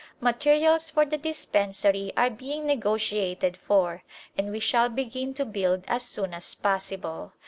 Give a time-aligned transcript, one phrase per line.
[0.19, 4.01] Materials for the dispensary are being negotiated for,
[4.35, 7.33] and we shall begin to build as soon as possible.